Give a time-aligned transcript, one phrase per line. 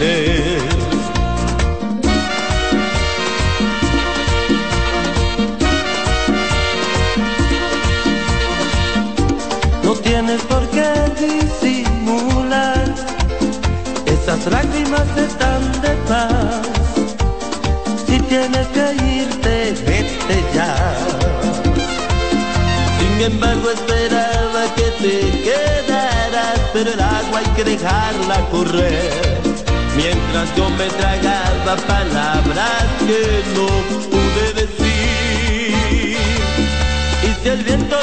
[0.00, 0.06] No
[9.96, 10.90] tienes por qué
[11.20, 12.94] disimular,
[14.06, 16.62] esas lágrimas están de paz.
[18.06, 20.96] Si tienes que irte, vete ya.
[22.98, 29.59] Sin embargo, esperaba que te quedaras, pero el agua hay que dejarla correr.
[30.02, 33.66] Mientras yo me tragaba palabras que no
[34.08, 36.16] pude decir.
[37.22, 37.96] Y si el viento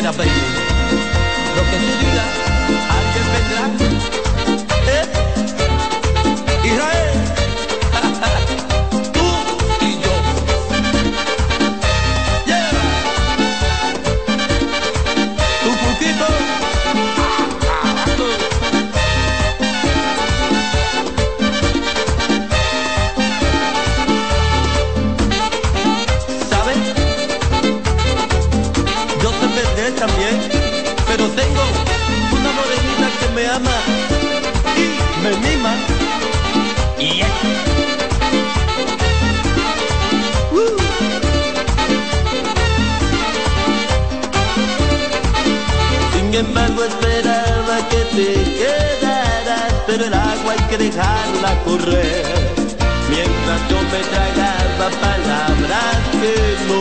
[0.00, 0.39] Como tú
[50.50, 52.24] hay que dejarla correr.
[53.08, 56.80] Mientras yo me tragaba palabras que no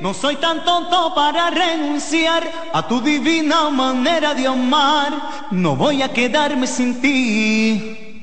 [0.00, 2.42] no soy tan tonto para renunciar
[2.72, 5.12] a tu divina manera de amar.
[5.50, 8.20] No voy a quedarme sin ti.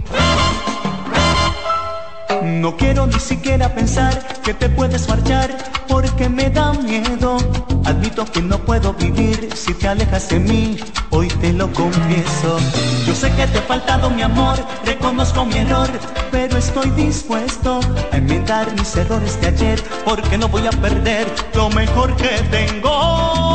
[2.44, 7.38] No quiero ni siquiera pensar que te puedes marchar porque me da miedo.
[7.86, 10.78] Admito que no puedo vivir si te alejas de mí,
[11.12, 12.58] hoy te lo confieso.
[13.06, 15.90] Yo sé que te he faltado mi amor, reconozco mi error,
[16.32, 17.80] pero estoy dispuesto
[18.12, 23.46] a enmendar mis errores de ayer porque no voy a perder lo mejor que tengo.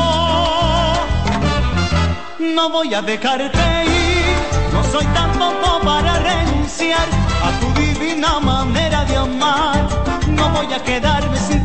[2.39, 7.09] No voy a dejarte ir, no soy tan tonto para renunciar
[7.43, 9.89] a tu divina manera de amar.
[10.29, 11.60] No voy a quedarme sin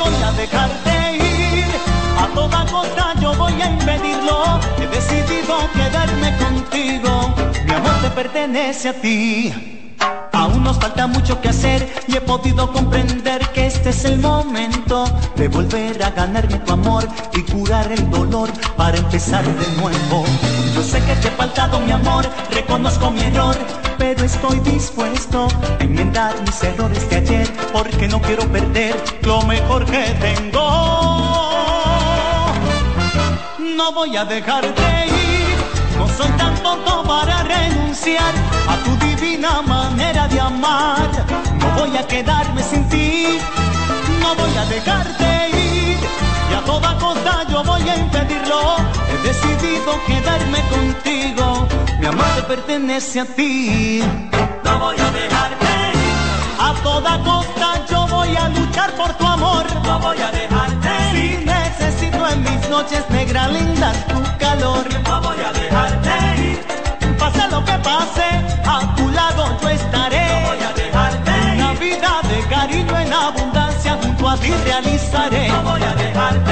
[0.00, 1.64] voy a dejarte ir.
[2.18, 7.34] A toda costa yo voy a impedirlo, he decidido quedarme contigo.
[7.66, 9.52] Mi amor te pertenece a ti.
[10.32, 15.04] Aún nos falta mucho que hacer y he podido comprender que este es el momento
[15.36, 20.24] de volver a ganarme tu amor y curar el dolor para empezar de nuevo.
[20.80, 23.54] Yo sé que te he faltado mi amor, reconozco mi error,
[23.98, 25.46] pero estoy dispuesto
[25.78, 30.64] a enmendar mis errores de ayer porque no quiero perder lo mejor que tengo.
[33.76, 35.58] No voy a dejarte ir,
[35.98, 38.32] no soy tan tonto para renunciar
[38.66, 41.10] a tu divina manera de amar.
[41.60, 43.38] No voy a quedarme sin ti,
[44.22, 45.39] no voy a dejarte
[46.60, 48.76] a toda costa yo voy a impedirlo.
[49.10, 51.66] He decidido quedarme contigo,
[51.98, 54.02] mi amor te pertenece a ti.
[54.64, 55.66] No voy a dejarte
[56.58, 59.64] A toda costa yo voy a luchar por tu amor.
[59.84, 64.84] no voy a dejarte Si necesito en mis noches negra linda tu calor.
[65.08, 68.26] no voy a dejarte ir, Pase lo que pase,
[68.64, 70.26] a tu lado yo estaré.
[70.42, 75.48] no voy a dejarte Una ir, vida de cariño en abundancia junto a ti realizaré.
[75.48, 76.49] no voy a dejarte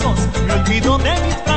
[0.00, 1.49] brazos, me olvido de mis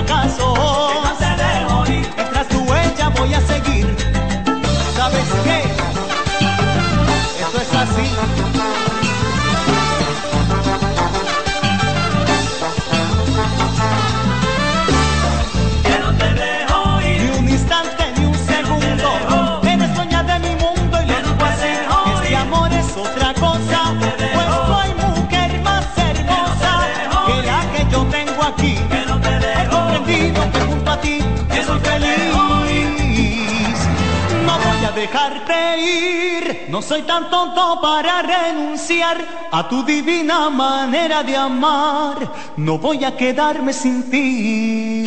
[35.04, 36.68] dejarte ir.
[36.70, 39.18] No soy tan tonto para renunciar
[39.52, 42.18] a tu divina manera de amar.
[42.58, 45.06] No voy a quedarme sin ti.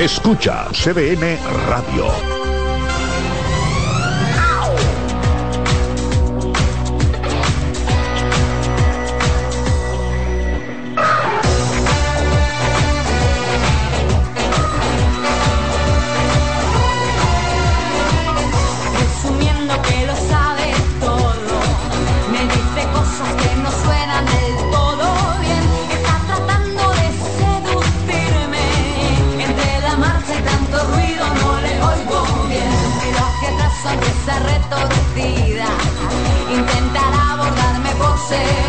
[0.00, 1.38] Escucha CBN
[1.68, 2.37] Radio.
[38.28, 38.67] say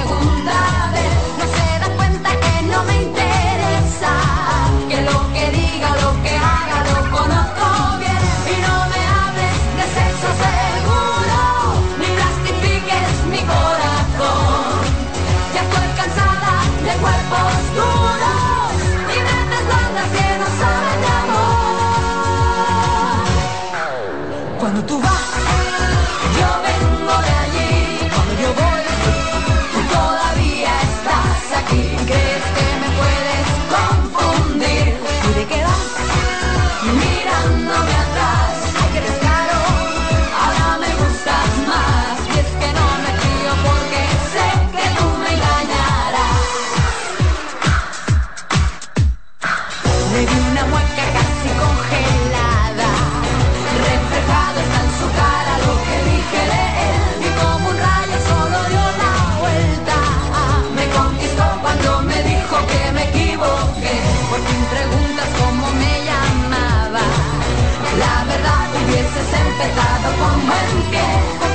[69.62, 71.49] empezado como empieza.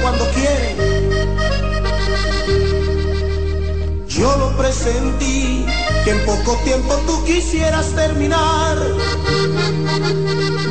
[0.00, 0.76] cuando quiere.
[4.08, 5.64] Yo lo presentí,
[6.04, 8.76] que en poco tiempo tú quisieras terminar.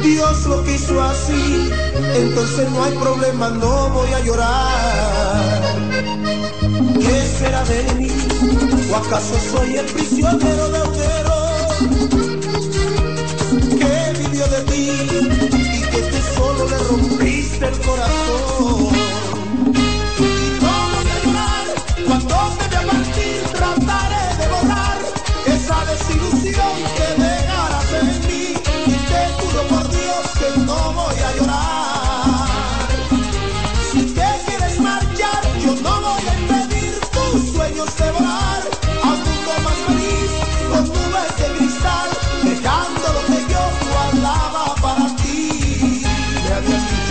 [0.03, 1.69] Dios lo quiso así,
[2.15, 5.61] entonces no hay problema, no voy a llorar.
[6.99, 8.11] ¿Qué será de mí?
[8.91, 11.35] ¿O acaso soy el prisionero de Otero?
[13.79, 14.76] ¿Qué vivió de ti?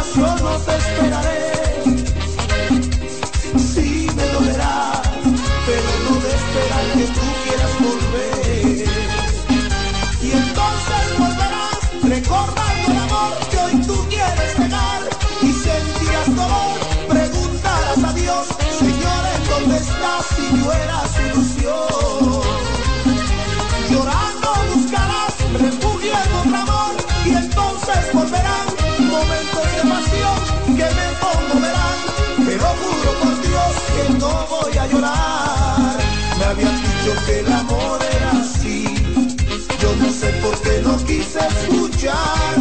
[0.00, 0.29] Passo
[37.04, 38.84] yo que el amor era así.
[39.80, 42.54] Yo no sé por qué no quise escuchar.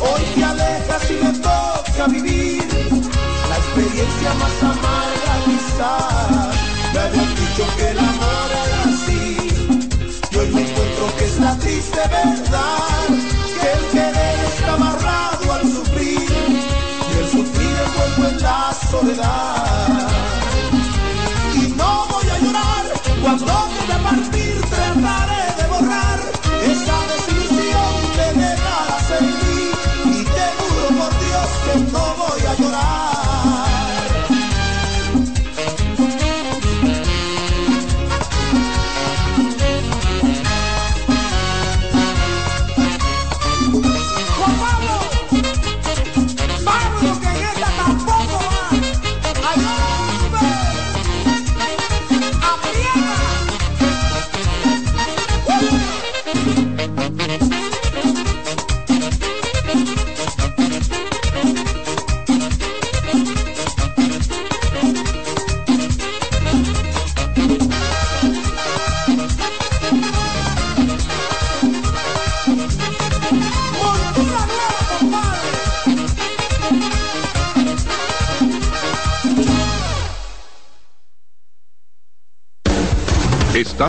[0.00, 2.66] Hoy te alejas y me toca vivir
[3.48, 6.56] la experiencia más amarga quizás.
[6.92, 9.36] Me habían dicho que el amor era así.
[10.30, 13.25] Yo hoy me encuentro que es la triste verdad.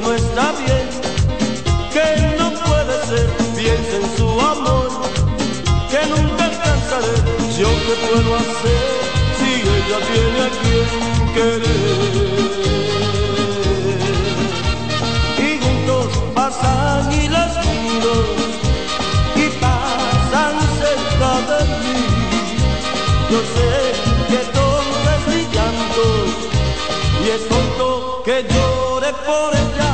[0.00, 0.88] no está bien,
[1.92, 4.88] que no puede ser, piensa en su amor,
[5.90, 7.16] que nunca alcanzaré,
[7.58, 8.84] yo qué puedo hacer
[9.38, 10.88] si ella tiene a quien
[11.34, 12.40] querer.
[15.38, 18.16] Y juntos pasan y las miro
[19.36, 22.00] y pasan cerca de mí.
[23.30, 23.72] Yo sé
[24.30, 26.04] que tonto es mi llanto
[27.24, 29.89] y es tonto que llore por ella.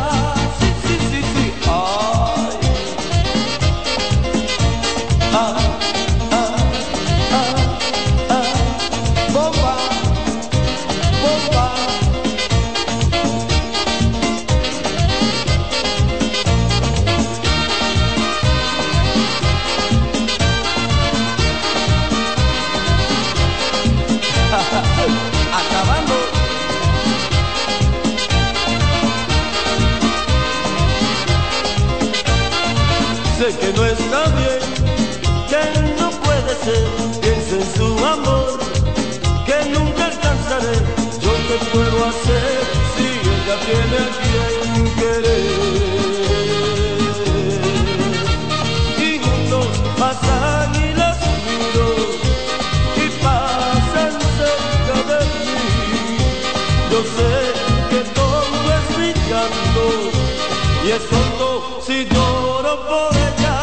[60.96, 63.54] Es tonto si lloro por ella.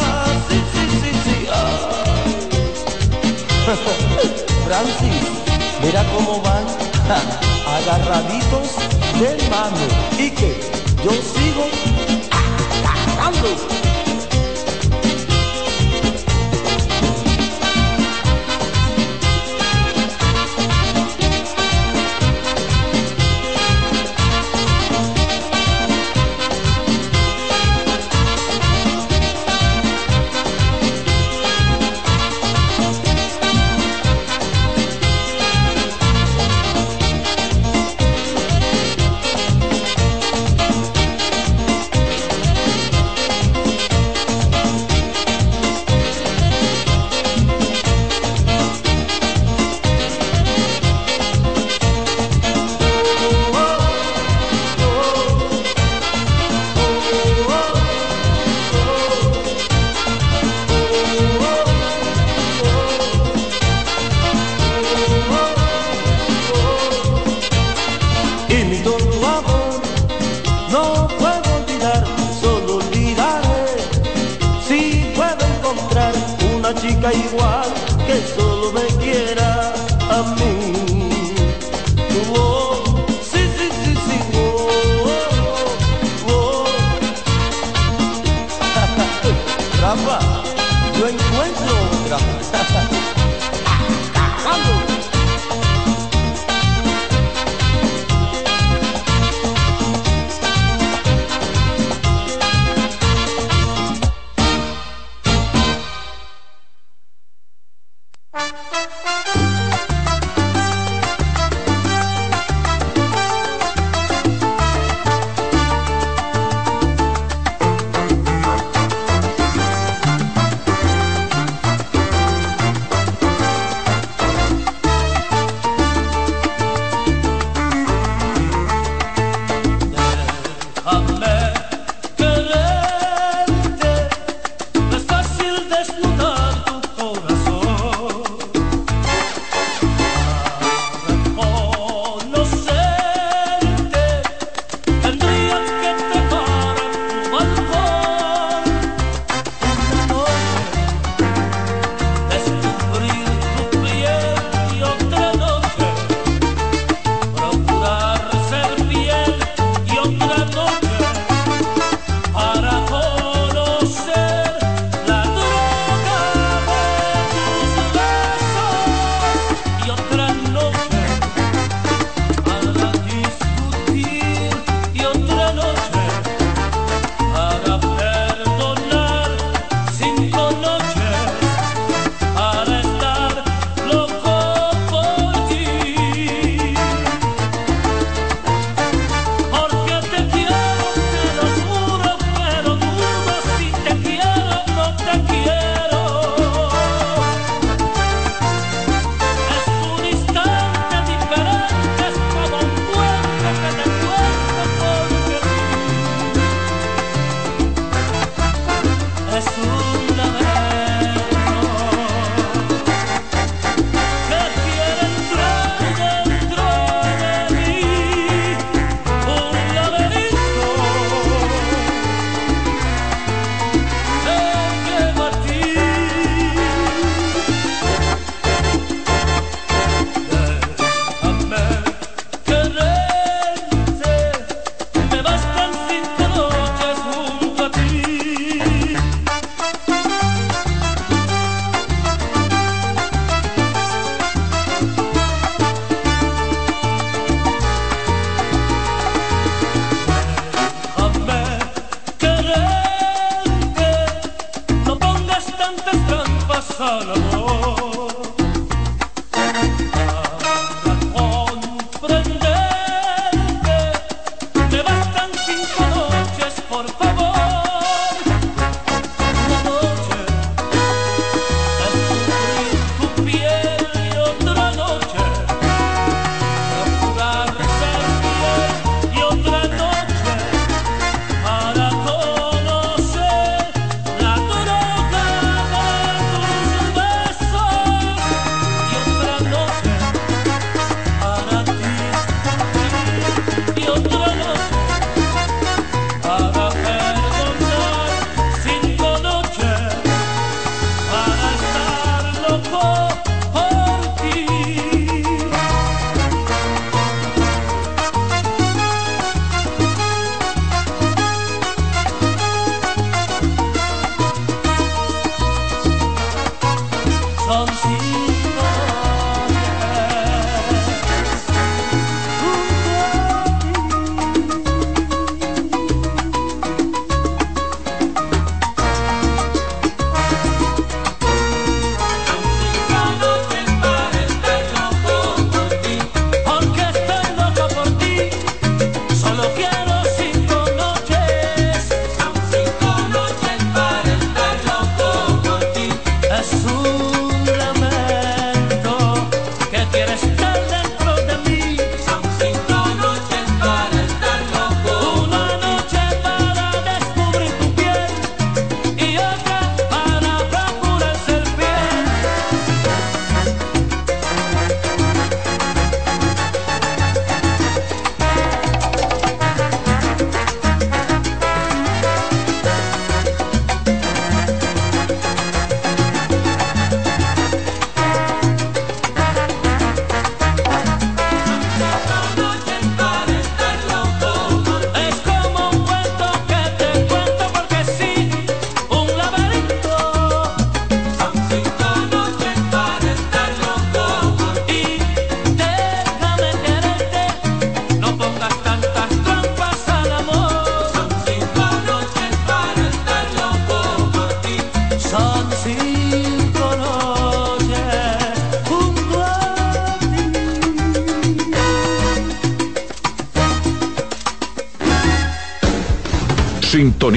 [0.48, 1.36] Sí, sí, sí, sí.
[1.52, 2.34] ay.
[4.66, 5.22] Francis,
[5.82, 6.64] mira cómo van
[7.76, 8.68] agarraditos
[9.18, 9.84] de mano
[10.18, 10.50] y que
[11.04, 11.64] yo sigo
[13.18, 13.93] agarrando.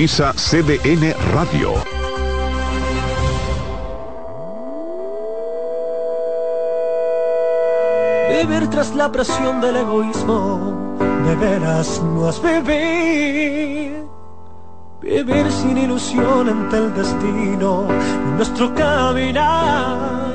[0.07, 1.73] CDN Radio.
[8.29, 14.05] Vivir tras la presión del egoísmo, de veras no es vivir.
[15.01, 17.87] Vivir sin ilusión ante el destino,
[18.37, 20.31] nuestro caminar.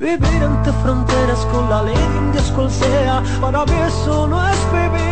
[0.00, 4.58] Vivir ante fronteras con la ley de Dios cual sea, para mí eso no es
[4.72, 5.09] vivir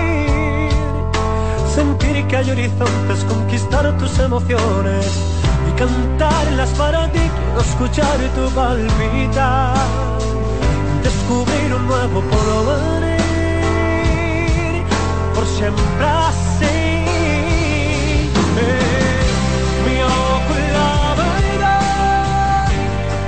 [1.68, 5.06] sentir que hay horizontes, conquistar tus emociones
[5.68, 7.20] y cantarlas para ti.
[7.20, 9.76] Quiero escuchar tu palpitar,
[11.02, 13.22] descubrir un nuevo porvenir,
[15.34, 16.64] por siempre así.
[18.60, 19.20] Eh,
[19.84, 19.96] mi
[20.72, 20.88] la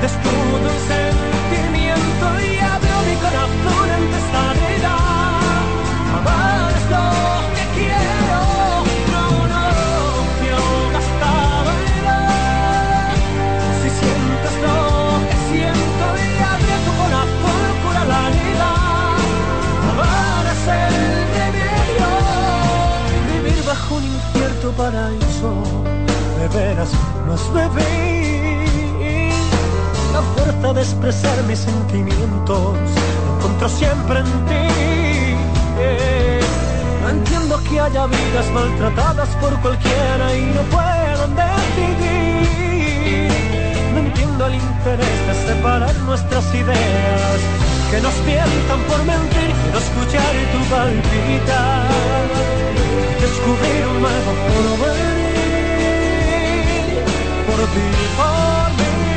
[0.05, 3.90] un sentimiento y abro mi corazón
[24.81, 25.53] paraíso,
[26.39, 26.91] de veras
[27.37, 29.33] es vivir.
[30.15, 32.77] La fuerza de expresar mis sentimientos
[33.27, 34.69] la encuentro siempre en ti.
[37.03, 42.51] No entiendo que haya vidas maltratadas por cualquiera y no puedan decidir.
[43.93, 47.39] No entiendo el interés de separar nuestras ideas
[47.91, 49.51] que nos tientan por mentir.
[49.63, 51.89] Quiero escuchar tu palpitar,
[53.21, 55.41] descubrir un nuevo porvenir
[57.47, 59.10] por ti, por mí.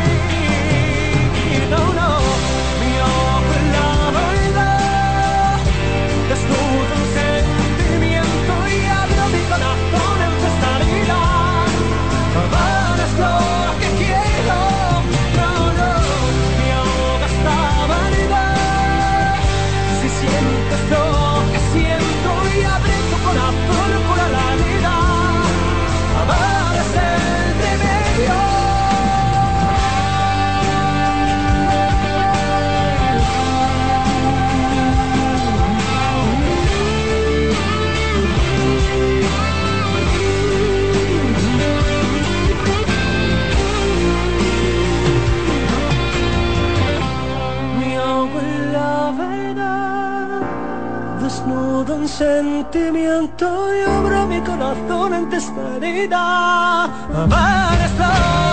[52.18, 56.84] Sentimiento y abro mi corazón ante esta herida.
[57.24, 58.53] Amar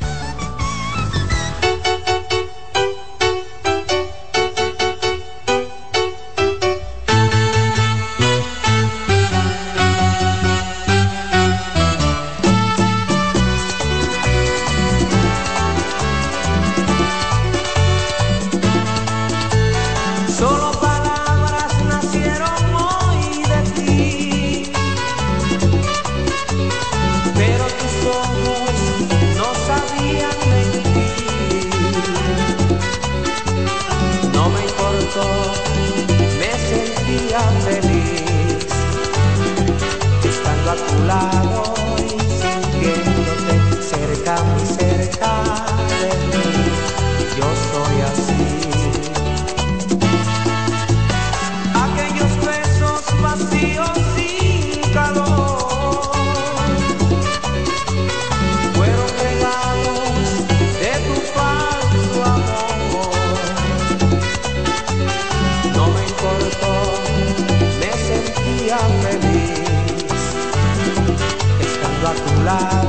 [72.51, 72.80] parar.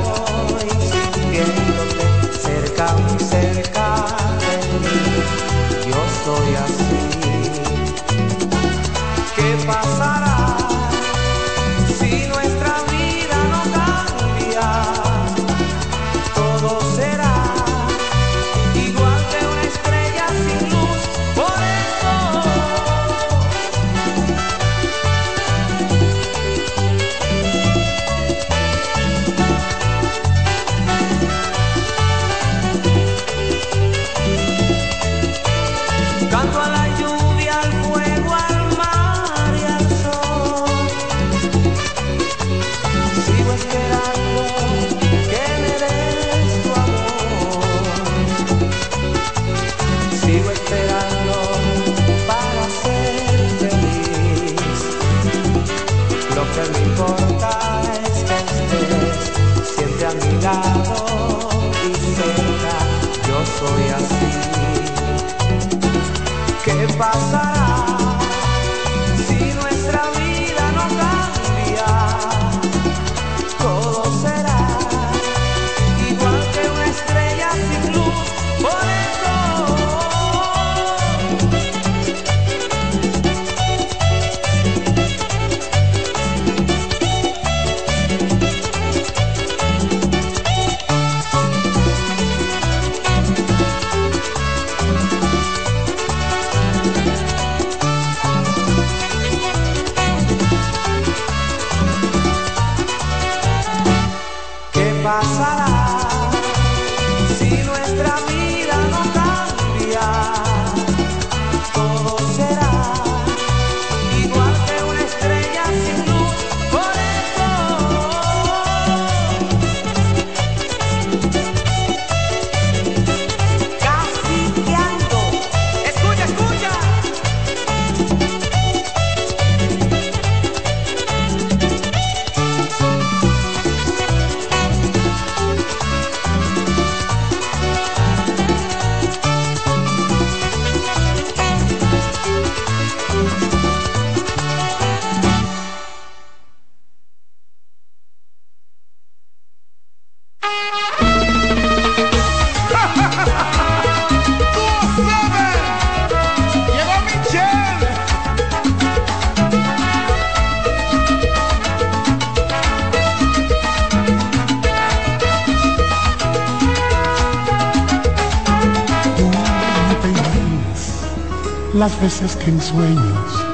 [172.35, 173.45] que en sueños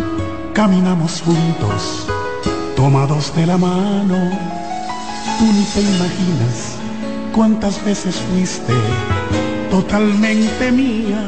[0.54, 2.08] caminamos juntos,
[2.76, 4.18] tomados de la mano.
[5.38, 6.76] Tú ni te imaginas
[7.34, 8.74] cuántas veces fuiste
[9.70, 11.22] totalmente mía,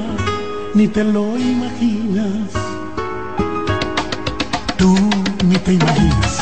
[0.73, 2.49] ni te lo imaginas.
[4.77, 4.95] Tú
[5.45, 6.41] ni te imaginas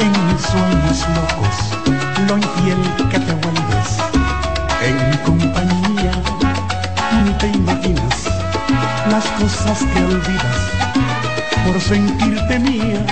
[0.00, 1.78] en mis sueños locos
[2.28, 3.67] lo infiel que te vuelve
[9.38, 10.58] cosas que olvidas
[11.64, 13.04] por sentirte mía,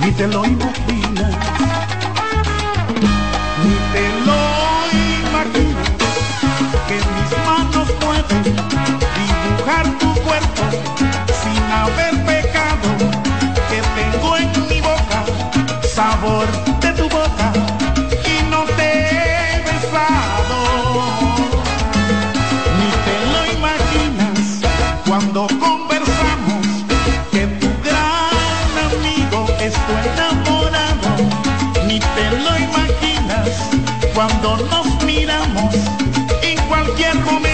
[0.00, 1.34] ni te lo imaginas,
[3.64, 4.40] ni te lo
[5.22, 5.88] imaginas
[6.88, 8.44] que mis manos pueden
[9.16, 10.64] dibujar tu cuerpo
[11.40, 12.88] sin haber pecado
[13.70, 15.24] que tengo en mi boca
[15.94, 16.67] sabor.
[34.28, 35.74] Cuando nos miramos
[36.42, 37.47] en cualquier momento.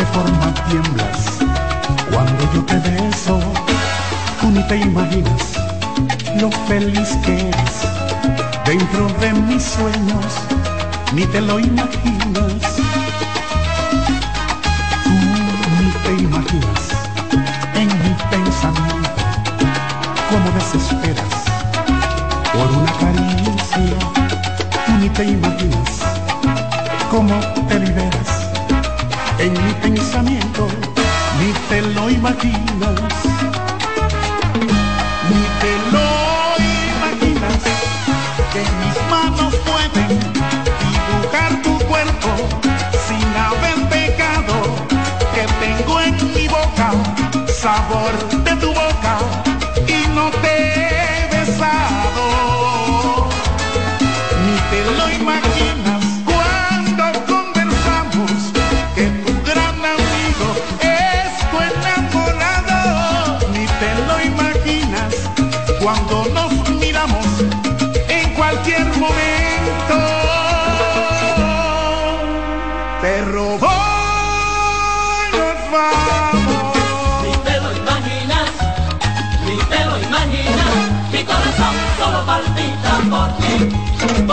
[0.00, 1.20] Qué forma tiemblas
[2.10, 3.38] cuando yo te beso.
[4.40, 5.42] Tú ni te imaginas
[6.40, 7.76] lo feliz que eres
[8.64, 10.26] dentro de mis sueños,
[11.12, 12.62] ni te lo imaginas.
[15.04, 15.12] Tú
[15.82, 16.82] ni te imaginas
[17.74, 19.22] en mi pensamiento
[20.30, 21.34] cómo desesperas
[22.54, 23.98] por una caricia.
[24.86, 25.49] Tú ni te imaginas
[32.30, 33.00] imaginas,
[35.28, 36.08] ni te lo
[36.94, 37.62] imaginas.
[38.52, 40.18] Que mis manos pueden
[40.80, 42.30] dibujar tu cuerpo
[43.08, 44.54] sin haber pecado,
[45.34, 46.92] que tengo en mi boca
[47.60, 48.12] sabor
[48.44, 48.89] de tu boca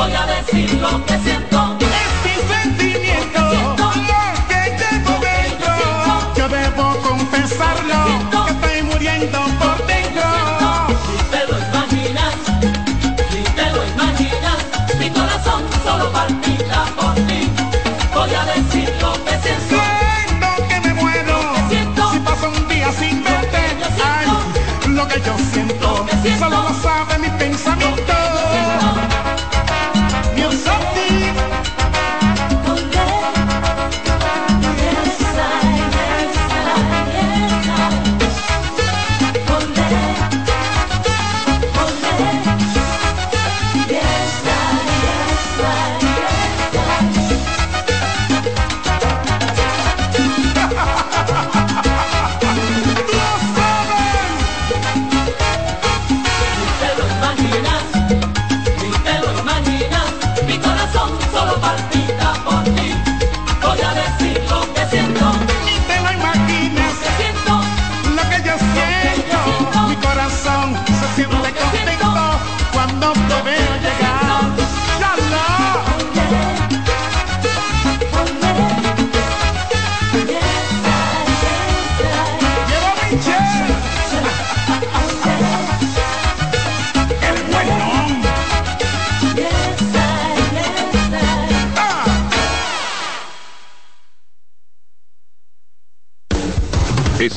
[0.08, 1.37] Voy a decir lo que siento.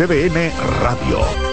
[0.00, 1.49] CBN Radio.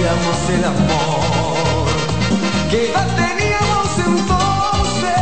[0.00, 1.86] el amor.
[2.70, 5.12] ¿Qué edad teníamos entonces?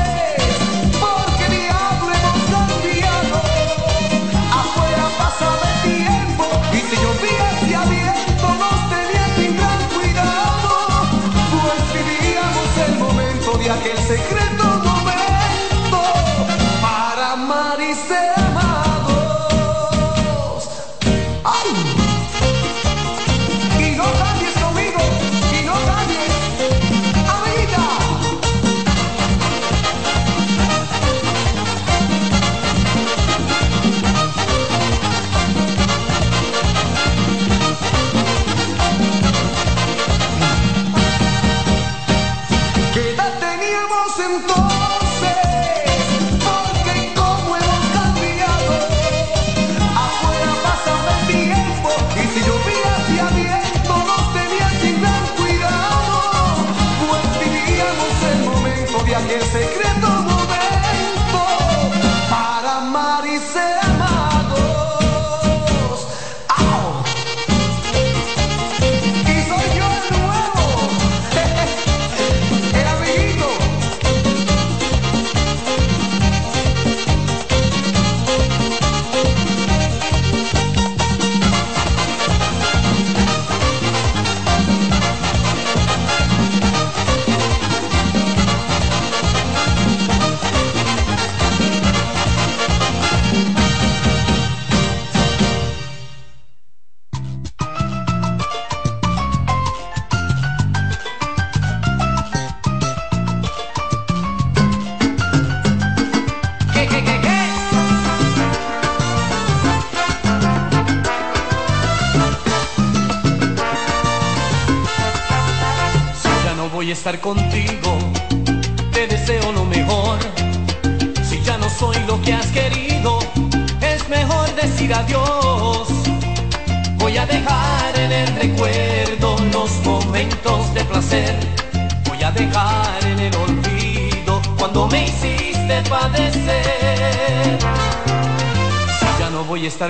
[1.00, 3.36] Porque diablo hemos cambiado.
[4.52, 10.70] Afuera pasa el tiempo y si llovía y abierto nos tenía sin gran cuidado.
[11.50, 15.17] Pues vivíamos el momento de aquel secreto momento.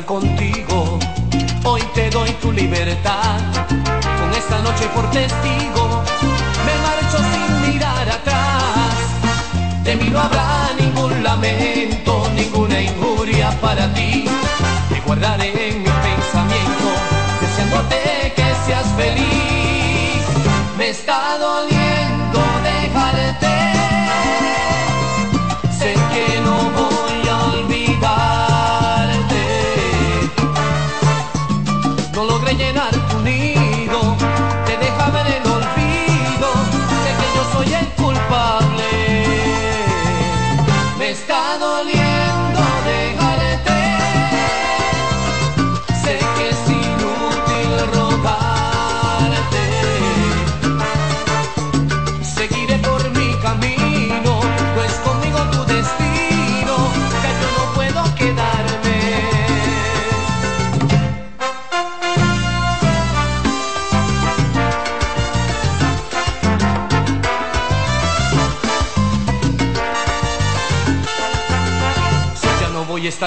[0.05, 0.38] con.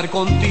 [0.01, 0.50] estar contigo.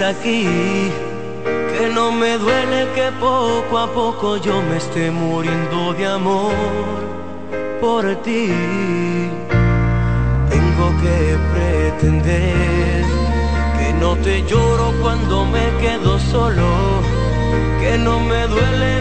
[0.00, 0.46] Aquí,
[1.44, 6.52] que no me duele que poco a poco yo me esté muriendo de amor
[7.80, 8.48] por ti.
[10.50, 13.04] Tengo que pretender
[13.78, 16.68] que no te lloro cuando me quedo solo,
[17.80, 18.97] que no me duele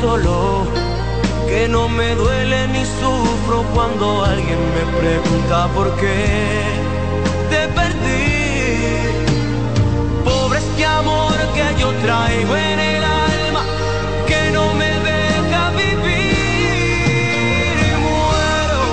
[0.00, 0.66] solo,
[1.48, 6.62] que no me duele ni sufro cuando alguien me pregunta por qué
[7.50, 8.26] te perdí.
[10.24, 13.62] Pobre este amor que yo traigo en el alma,
[14.26, 16.76] que no me deja vivir
[17.88, 18.84] y muero.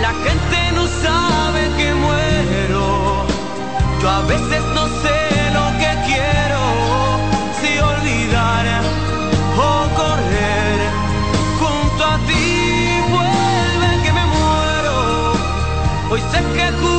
[0.00, 2.84] La gente no sabe que muero.
[4.00, 4.51] Yo a veces
[16.12, 16.91] Hoy sé que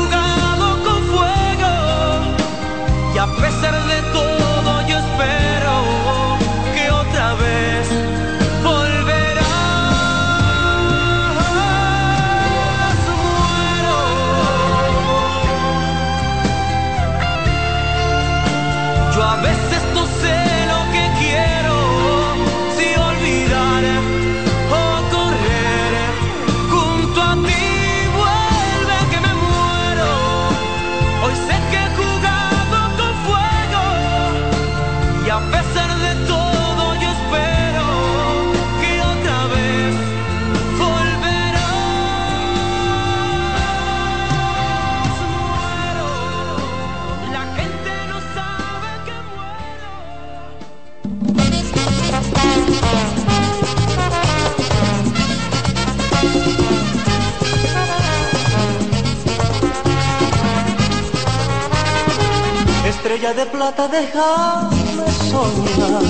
[63.24, 66.03] De plata, déjame soñar.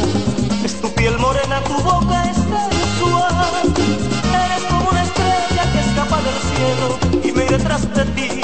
[0.65, 3.71] Es tu piel morena, tu boca es sensual.
[4.43, 8.41] Eres como una estrella que escapa del cielo y me iré tras de ti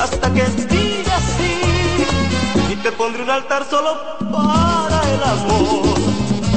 [0.00, 2.72] hasta que diga sí.
[2.72, 5.94] Y te pondré un altar solo para el amor.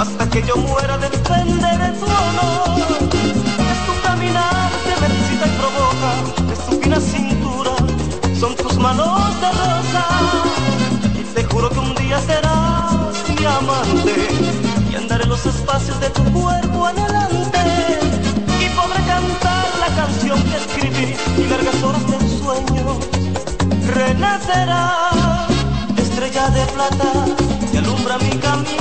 [0.01, 2.99] Hasta que yo muera defenderé tu honor.
[3.71, 6.11] Es tu caminar que me y provoca.
[6.51, 7.75] Es tu fina cintura,
[8.37, 10.74] son tus manos de rosa.
[12.13, 14.27] Serás mi amante
[14.91, 17.59] y andaré los espacios de tu cuerpo adelante
[18.59, 22.99] y podré cantar la canción que escribí y largas horas del sueño
[23.93, 25.47] renacerá.
[25.97, 27.11] Estrella de plata
[27.71, 28.74] que alumbra mi camino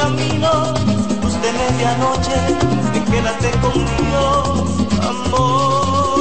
[0.00, 0.50] camino,
[1.22, 2.38] luz de medianoche,
[2.92, 4.24] ven quédate conmigo,
[5.10, 6.18] amor.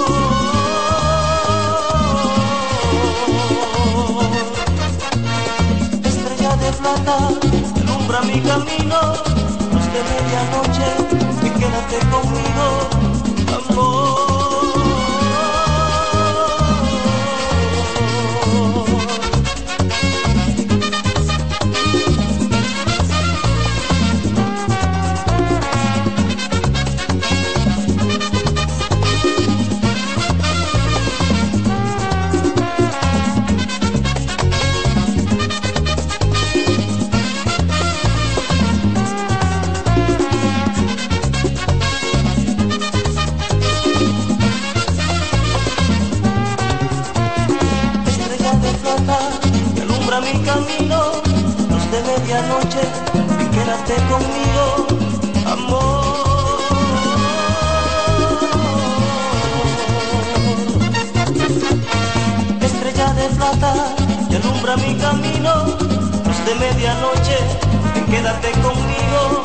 [6.10, 7.16] Estrella de plata
[7.82, 9.00] alumbra mi camino,
[9.72, 10.88] luz de medianoche,
[11.42, 12.66] ven quédate conmigo,
[68.40, 69.42] quédate conmigo,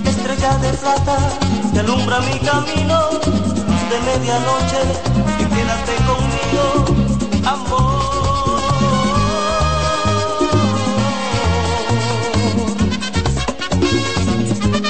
[0.06, 1.18] Estrella de plata,
[1.74, 3.10] que alumbra mi camino,
[3.90, 4.82] de medianoche,
[5.40, 6.66] y quédate conmigo,
[7.46, 8.62] amor.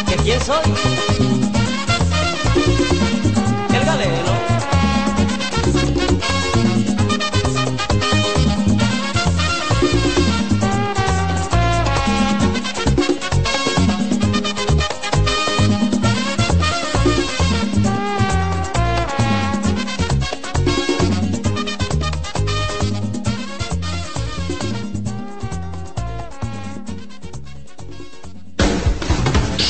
[0.07, 1.12] ¿Que quién soy?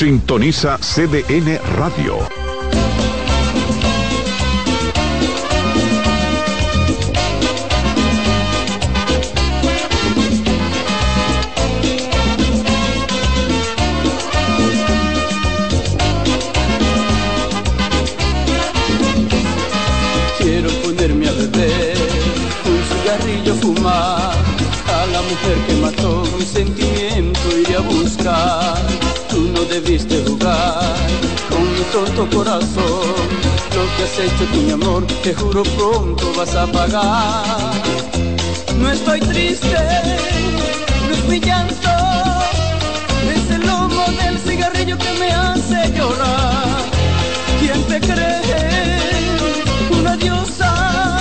[0.04, 2.43] Sintoniza CDN Radio.
[32.14, 33.14] Tonto corazón.
[33.74, 37.72] Lo que has hecho tú, mi amor, te juro pronto vas a pagar.
[38.78, 39.76] No estoy triste,
[41.08, 41.90] no es mi llanto,
[43.34, 46.84] es el humo del cigarrillo que me hace llorar.
[47.60, 49.28] ¿Quién te cree?
[49.98, 51.18] Una diosa,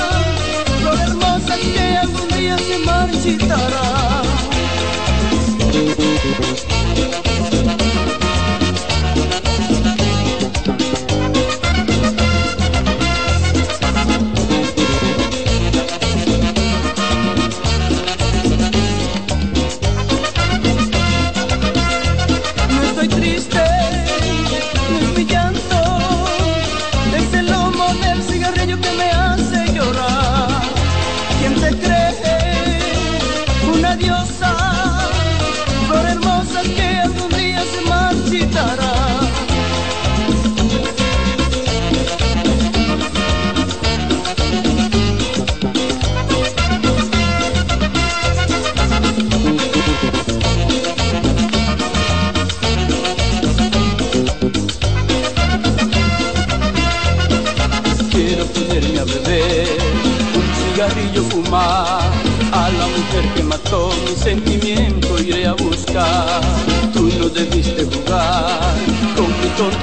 [0.80, 4.12] flor hermosa que algún día se marchitará.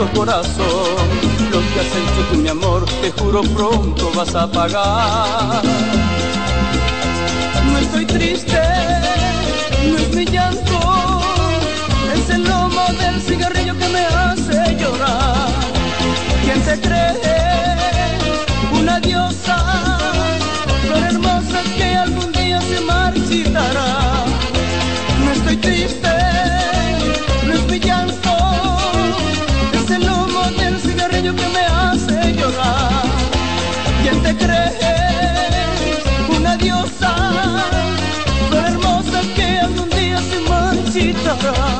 [0.00, 1.08] Tonto corazón,
[1.50, 5.62] lo que has hecho tú mi amor, te juro pronto vas a pagar.
[7.70, 8.60] No estoy triste,
[9.90, 11.20] no es mi llanto,
[12.14, 15.48] es el lomo del cigarrillo que me hace llorar.
[16.44, 17.14] ¿Quién te cree?
[18.80, 19.98] Una diosa,
[20.82, 24.24] flor hermosa que algún día se marchitará.
[25.24, 26.09] No estoy triste,
[31.30, 33.02] cigarrillo que me hace llorar.
[34.02, 34.70] ¿Quién te cree?
[36.36, 37.14] Una diosa,
[38.48, 41.79] flor hermosa que algún día se marchitará.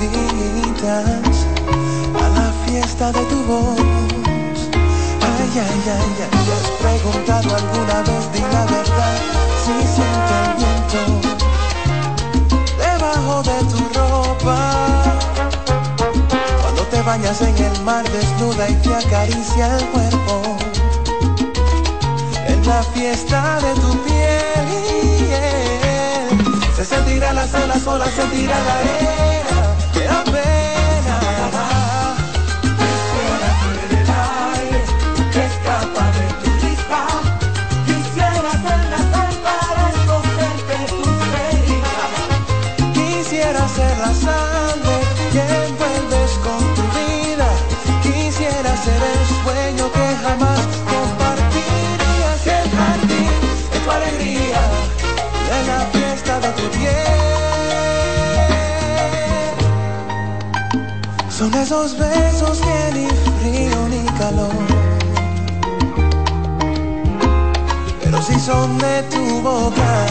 [0.00, 0.04] A
[2.30, 3.78] la fiesta de tu voz.
[5.20, 9.16] Ay, ay, ay, ay, ¿te has preguntado alguna vez, di la verdad,
[9.62, 11.00] si siente el viento
[12.78, 14.58] debajo de tu ropa?
[16.62, 20.56] Cuando te bañas en el mar desnuda y te acaricia el cuerpo,
[22.46, 24.66] en la fiesta de tu piel,
[26.74, 29.49] se sentirá la sola, sola, sentirá la arena,
[48.84, 50.60] ser el sueño que jamás
[50.92, 52.40] compartirías.
[52.46, 53.32] El jardín
[53.72, 54.62] de tu alegría,
[55.48, 57.20] de la fiesta de tu piel.
[61.28, 63.08] Son esos besos que ni
[63.38, 64.64] frío ni calor.
[68.02, 70.06] Pero si son de tu boca,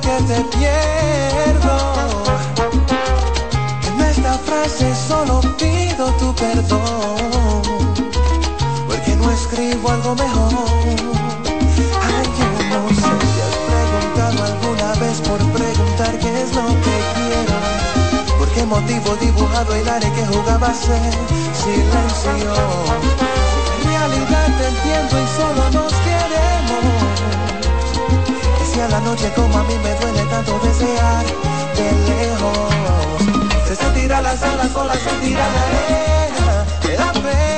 [0.00, 1.76] Que te pierdo.
[3.86, 7.62] En esta frase solo pido tu perdón.
[8.86, 10.52] Porque no escribo algo mejor.
[12.02, 13.12] Ay, yo no sé.
[13.36, 18.38] ¿Te has preguntado alguna vez por preguntar qué es lo que quiero?
[18.38, 21.12] ¿Por qué motivo dibujado el área que jugaba a ser
[21.52, 22.54] silencio?
[23.76, 26.01] En realidad te entiendo y solo nos
[28.82, 31.24] a la noche como a mí me duele tanto desear
[31.76, 37.51] de lejos, se sentirá la sala sola, sentirá la arena, te da.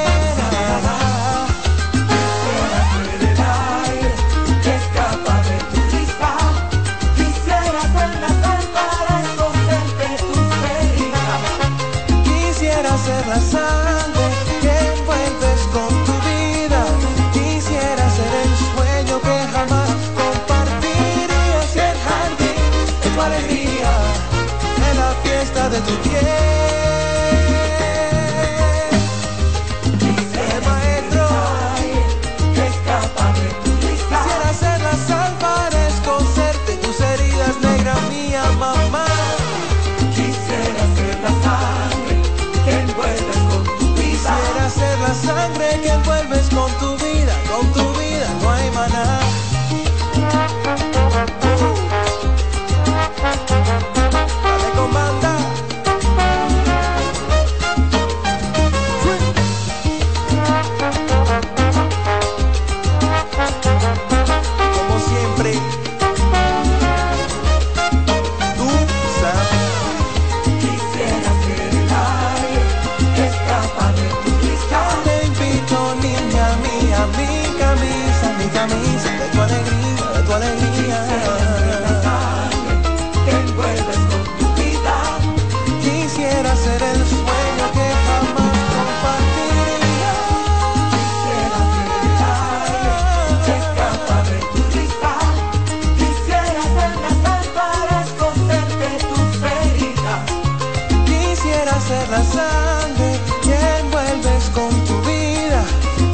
[102.84, 105.64] Sangre que envuelves con tu vida.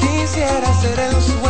[0.00, 1.49] Quisiera ser el sueño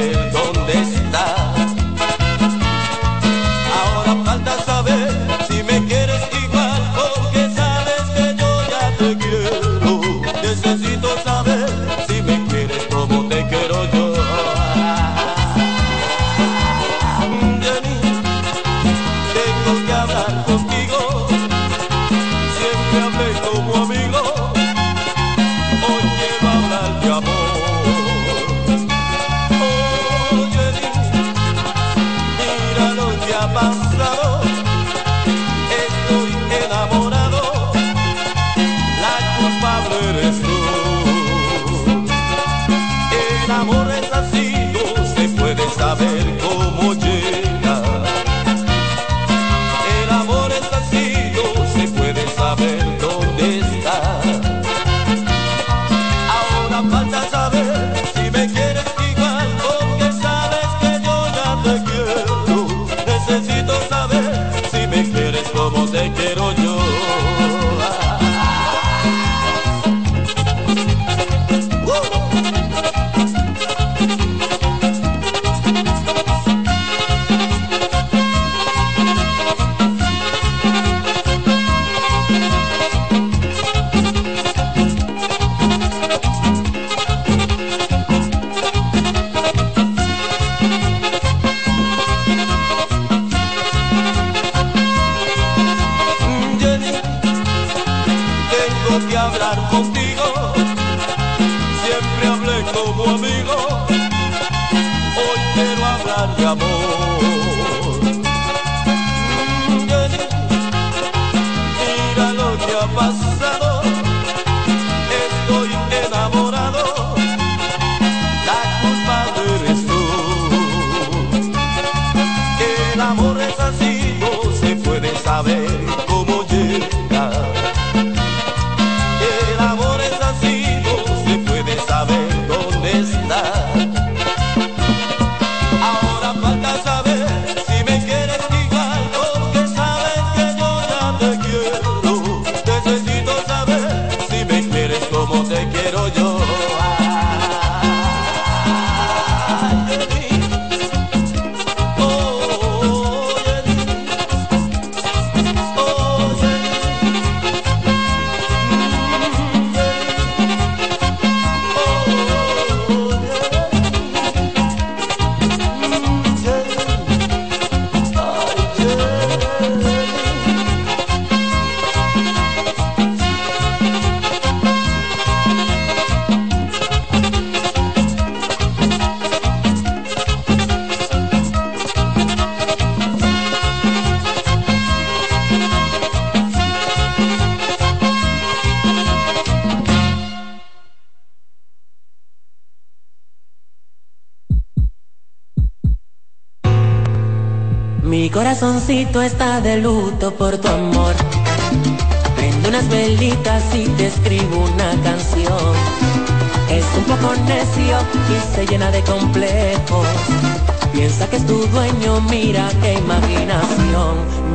[0.00, 0.25] ver.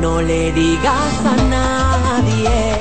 [0.02, 2.71] No le digas a nadie.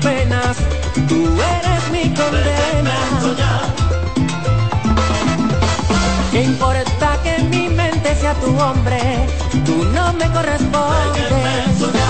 [0.00, 0.56] penas,
[1.08, 2.96] tú eres mi condena.
[6.30, 9.00] ¿Qué importa que mi mente sea tu hombre?
[9.64, 12.09] Tú no me correspondes.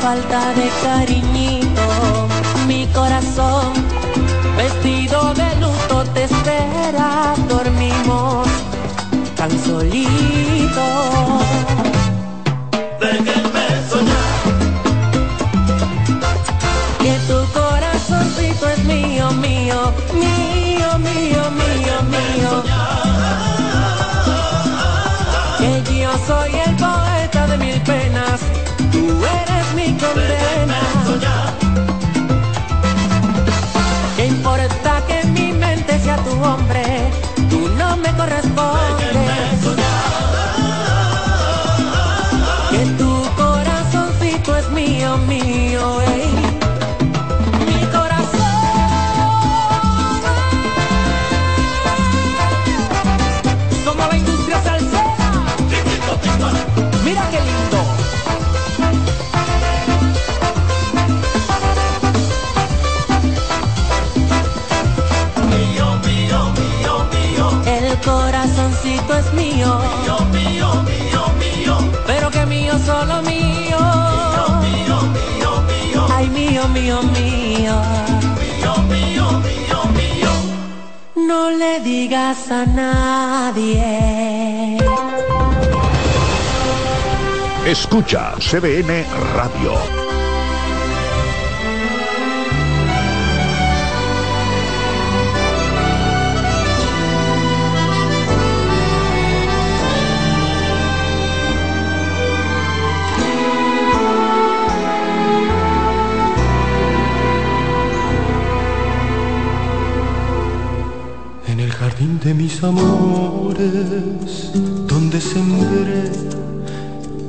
[0.00, 2.28] Falta de cariñito,
[2.66, 3.72] mi corazón
[4.56, 8.46] vestido de luto te espera, dormimos
[9.36, 10.04] tan solitos.
[36.18, 37.10] Tu hombre?
[37.50, 39.16] Tú no me correspondes.
[42.70, 46.30] Que tu corazoncito es mío, mío, ey.
[47.66, 48.40] Mi corazón.
[53.84, 55.16] Somos la industria salsera.
[57.04, 57.73] Mira qué lindo.
[68.04, 69.80] Corazoncito es mío.
[70.02, 71.76] Mío, mío, mío, mío.
[72.06, 73.78] Pero que mío, solo mío.
[74.66, 76.06] Mío, mío, mío.
[76.14, 77.76] Ay, mío, mío, mío.
[78.40, 80.32] Mío, mío, mío, mío.
[81.16, 83.84] No le digas a nadie.
[87.66, 90.03] Escucha CBN Radio.
[112.24, 114.50] De mis amores,
[114.88, 116.10] donde sembré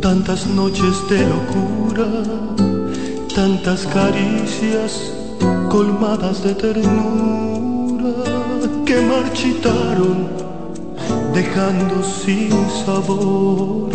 [0.01, 2.07] tantas noches de locura,
[3.35, 5.11] tantas caricias
[5.69, 8.13] colmadas de ternura
[8.85, 10.29] que marchitaron
[11.33, 12.51] dejando sin
[12.85, 13.91] sabores.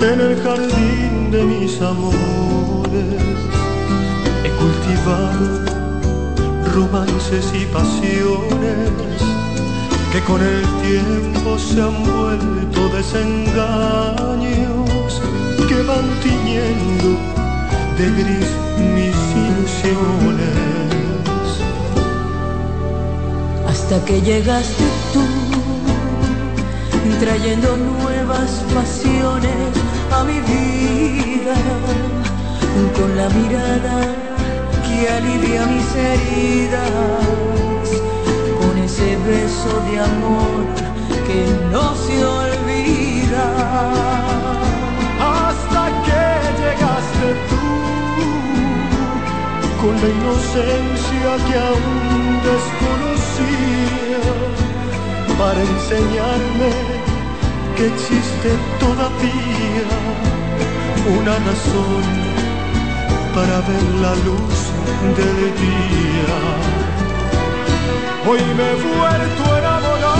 [0.00, 3.22] En el jardín de mis amores
[4.44, 5.79] he cultivado
[6.74, 8.90] romances y pasiones
[10.12, 13.60] que con el tiempo se han vuelto desengaños
[15.68, 17.10] que van tiñendo
[17.98, 18.50] de gris
[18.94, 20.70] mis ilusiones.
[23.68, 25.24] hasta que llegaste tú,
[27.18, 29.72] trayendo nuevas pasiones
[30.12, 31.56] a mi vida,
[32.96, 34.29] con la mirada
[35.00, 37.86] que alivia mis heridas,
[38.60, 40.60] con ese beso de amor
[41.26, 41.40] que
[41.72, 43.46] no se olvida.
[45.38, 46.24] Hasta que
[46.62, 47.68] llegaste tú
[49.80, 54.22] con la inocencia que aún desconocía
[55.38, 56.70] para enseñarme
[57.76, 59.88] que existe todavía
[61.18, 62.04] una razón
[63.34, 64.69] para ver la luz
[65.16, 66.36] del día.
[68.28, 70.10] Hoy me he vuelto a enamorar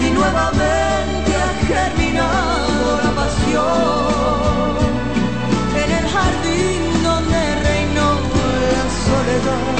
[0.00, 4.74] y nuevamente ha germinado la pasión
[5.82, 7.38] en el jardín donde
[7.68, 8.08] reinó
[8.74, 9.74] la soledad.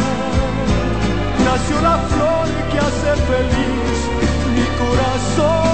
[1.45, 3.99] nació la flor que hace feliz
[4.55, 5.65] mi corazón.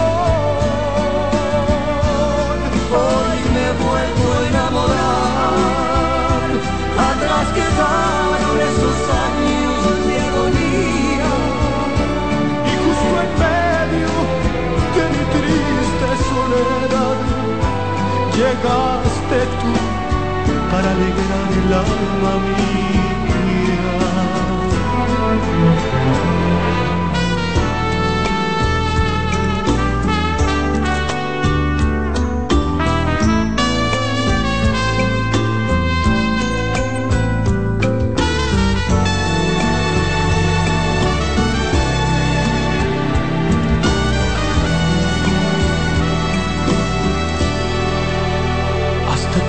[2.93, 5.20] Hoy me vuelvo a enamorar,
[18.41, 19.73] llegaste tú
[20.71, 23.00] para alegrar el alma mía.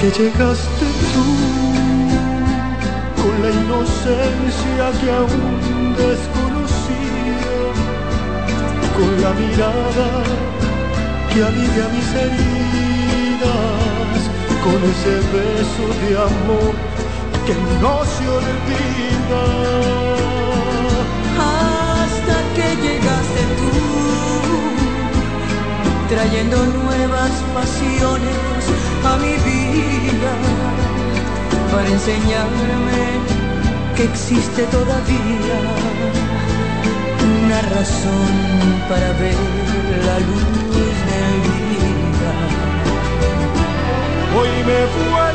[0.01, 1.27] que llegaste tú
[3.21, 7.53] con la inocencia que aún desconocía,
[8.97, 10.09] con la mirada
[11.31, 14.19] que alivia mis heridas,
[14.65, 16.73] con ese beso de amor
[17.45, 19.43] que no se olvida.
[21.37, 23.75] Hasta que llegaste tú,
[26.09, 30.33] trayendo nuevas pasiones a mi vida
[31.71, 33.01] para enseñarme
[33.95, 35.59] que existe todavía
[37.43, 38.33] una razón
[38.89, 39.35] para ver
[40.05, 40.45] la luz
[41.07, 42.33] del día.
[44.37, 45.30] Hoy me fue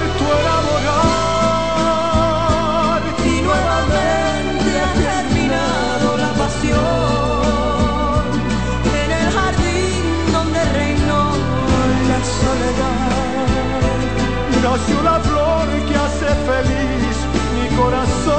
[14.71, 17.17] nació la flor que hace feliz
[17.57, 18.35] mi corazón.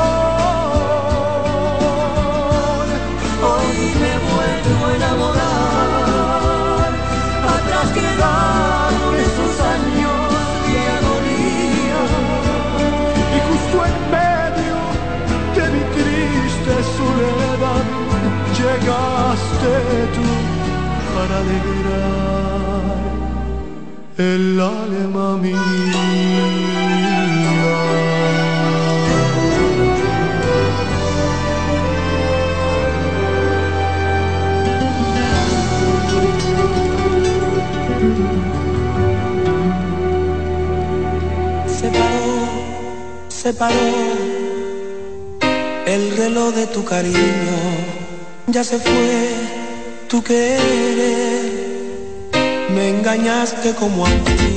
[3.50, 6.90] Hoy me vuelvo a enamorar,
[7.56, 10.22] atrás quedaron esos años
[10.68, 12.02] de agonía.
[13.36, 14.78] Y justo en medio
[15.58, 17.86] de mi triste soledad
[18.60, 19.74] llegaste
[20.16, 20.28] tú
[21.14, 22.67] para alegrar
[24.18, 26.28] el alma mía.
[43.48, 43.76] se paró
[45.86, 47.58] el reloj de tu cariño,
[48.48, 49.30] ya se fue
[50.10, 51.27] tu querer
[52.70, 54.57] me engañaste como a ti.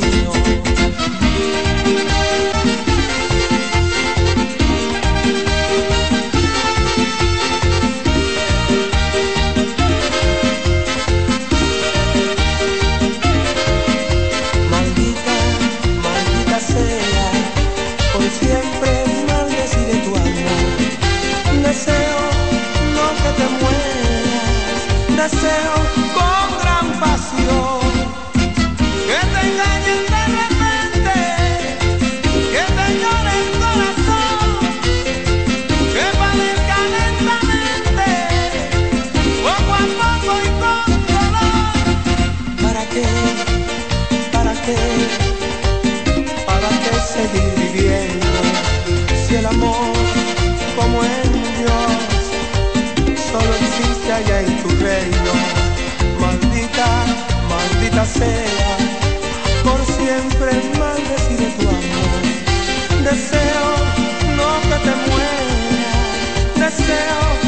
[66.80, 67.39] myself.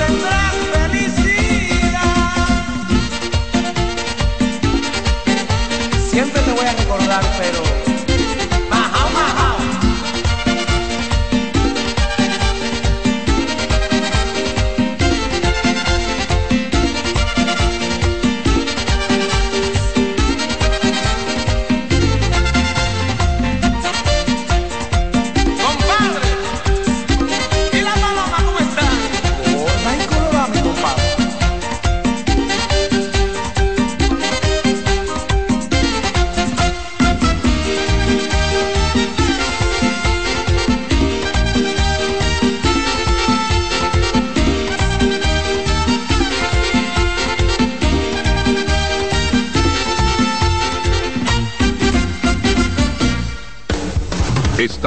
[0.00, 0.39] tendrá.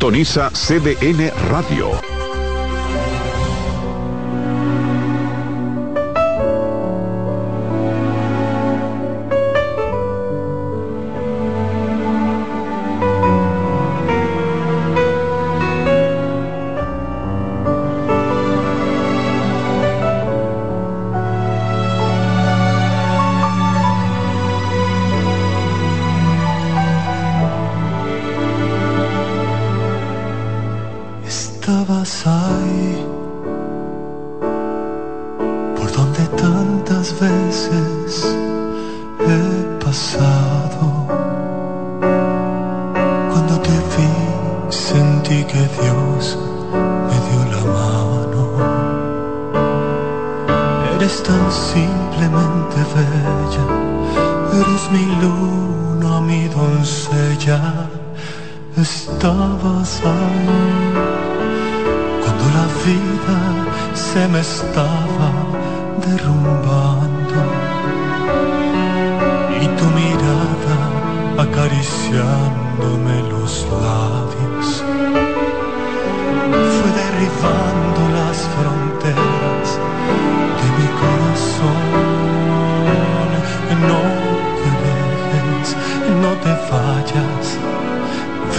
[0.00, 2.19] Sintoniza CDN Radio.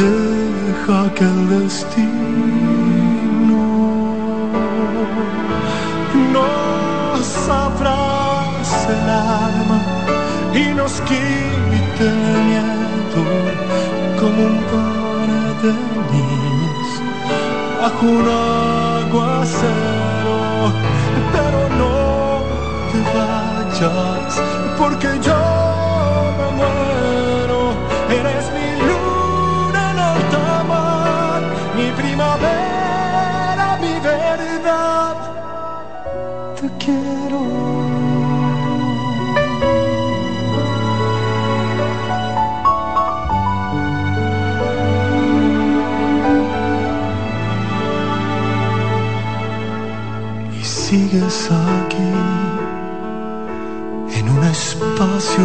[0.01, 2.11] Deja que el destino
[6.33, 9.79] nos abrace el alma
[10.53, 12.19] y nos quite el
[12.49, 13.23] miedo
[14.19, 15.29] como un par
[15.63, 15.71] de
[16.13, 16.87] niños
[17.81, 18.27] bajo un
[19.07, 20.39] aguacero,
[21.33, 21.95] pero no
[22.91, 24.31] te vayas,
[24.77, 25.10] porque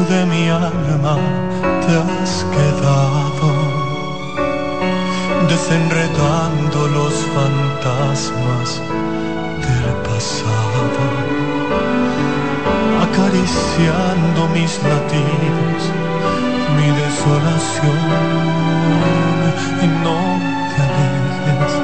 [0.09, 1.17] de mi alma
[1.85, 3.49] te has quedado
[5.49, 8.81] desenredando los fantasmas
[9.67, 10.81] del pasado
[13.07, 15.81] acariciando mis latidos
[16.77, 18.47] mi desolación.
[20.05, 20.21] No
[20.73, 21.75] te alejes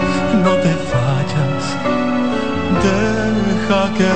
[0.45, 1.65] no te vayas
[2.83, 4.07] deja que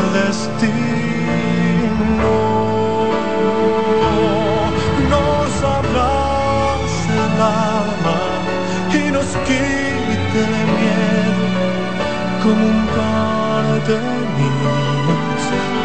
[13.89, 15.43] niños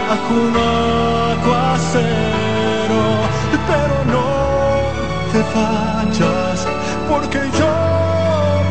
[0.09, 0.57] bajo un
[3.67, 4.27] pero no
[5.31, 6.67] te vayas
[7.07, 7.73] porque yo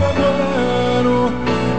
[0.01, 1.31] me muero.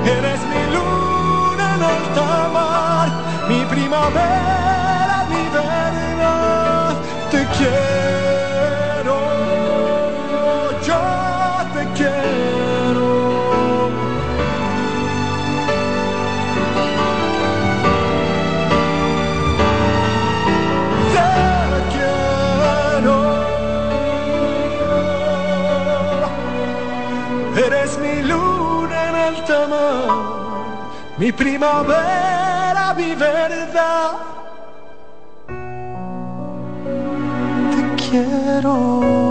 [0.05, 3.09] Eres mi luna en alta mar
[3.49, 6.95] mi primavera mi verdad.
[7.31, 8.00] Te quiero
[31.31, 34.11] mi primavera mi verdad.
[37.71, 39.30] Te quiero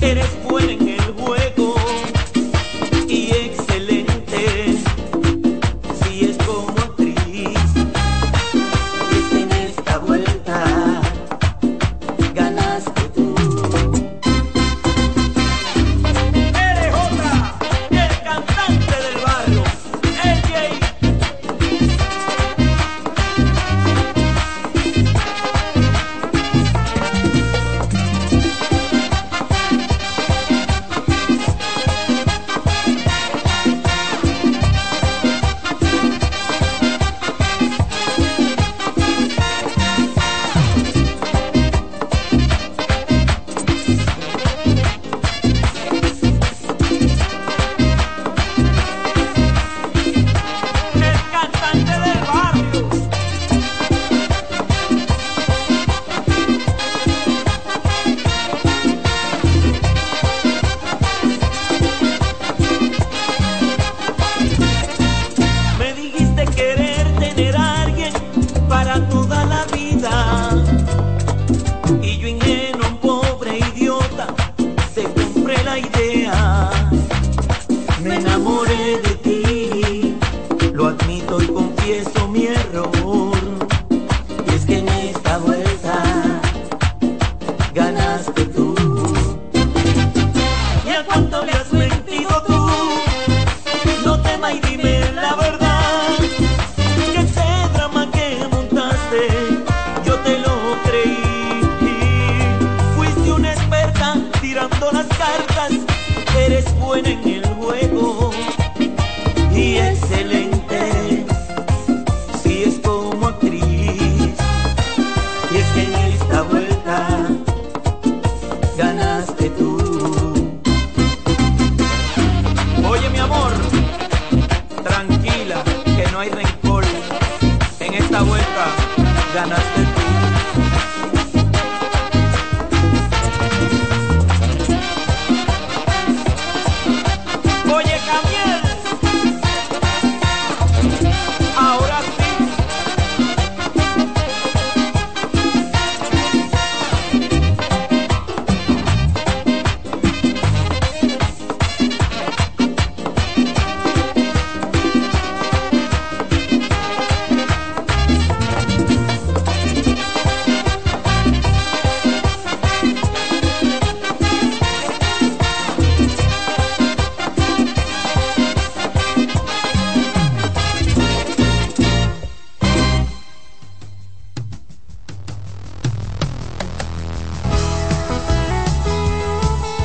[0.00, 0.89] eres buena en